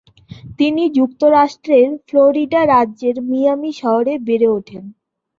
[0.59, 4.83] তিনি যুক্তরাষ্ট্রের ফ্লোরিডা রাজ্যের মিয়ামি শহরে বেড়ে ওঠেন।